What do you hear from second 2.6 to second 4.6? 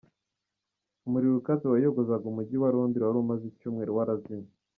wa londres wari umaze icyumweru warazimye.